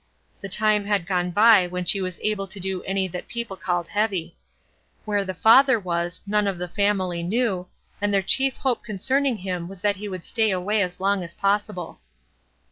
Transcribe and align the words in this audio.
The 0.41 0.49
time 0.49 0.85
had 0.85 1.05
gone 1.05 1.29
by 1.29 1.67
when 1.67 1.85
she 1.85 2.01
was 2.01 2.19
able 2.23 2.47
to 2.47 2.59
do 2.59 2.81
any 2.85 3.07
that 3.09 3.27
people 3.27 3.55
called 3.55 3.87
heavy. 3.89 4.35
Where 5.05 5.23
the 5.23 5.35
father 5.35 5.79
was, 5.79 6.23
none 6.25 6.47
of 6.47 6.57
the 6.57 6.67
family 6.67 7.21
knew, 7.21 7.67
and 8.01 8.11
their 8.11 8.23
chief 8.23 8.57
hope 8.57 8.83
concerning 8.83 9.37
him 9.37 9.67
was 9.67 9.81
that 9.81 9.97
he 9.97 10.09
would 10.09 10.25
stay 10.25 10.49
away 10.49 10.81
as 10.81 10.99
long 10.99 11.23
as 11.23 11.35
possible. 11.35 12.01